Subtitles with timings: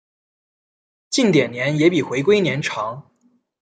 [1.11, 3.11] 近点年也比回归年长。